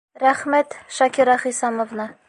Рәхмәт, 0.21 0.73
Шакира 1.01 1.37
Хисамовна. 1.45 2.13